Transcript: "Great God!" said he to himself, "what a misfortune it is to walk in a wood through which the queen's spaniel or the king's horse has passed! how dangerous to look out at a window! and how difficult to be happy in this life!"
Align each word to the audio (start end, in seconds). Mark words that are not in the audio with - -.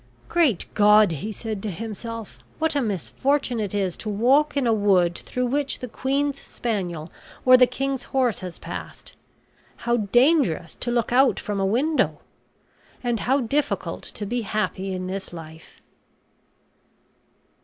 "Great 0.29 0.65
God!" 0.73 1.11
said 1.31 1.57
he 1.57 1.61
to 1.61 1.69
himself, 1.69 2.39
"what 2.57 2.75
a 2.75 2.81
misfortune 2.81 3.59
it 3.59 3.75
is 3.75 3.95
to 3.97 4.09
walk 4.09 4.57
in 4.57 4.65
a 4.65 4.73
wood 4.73 5.15
through 5.15 5.45
which 5.45 5.77
the 5.77 5.87
queen's 5.87 6.41
spaniel 6.41 7.11
or 7.45 7.55
the 7.55 7.67
king's 7.67 8.05
horse 8.05 8.39
has 8.39 8.57
passed! 8.57 9.13
how 9.75 9.97
dangerous 9.97 10.73
to 10.73 10.89
look 10.89 11.11
out 11.13 11.39
at 11.47 11.59
a 11.59 11.65
window! 11.65 12.19
and 13.03 13.19
how 13.19 13.41
difficult 13.41 14.01
to 14.01 14.25
be 14.25 14.41
happy 14.41 14.91
in 14.91 15.05
this 15.05 15.31
life!" 15.33 15.83